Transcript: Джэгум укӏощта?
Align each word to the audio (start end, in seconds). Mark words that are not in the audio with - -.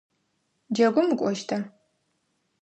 Джэгум 0.73 1.07
укӏощта? 1.13 1.57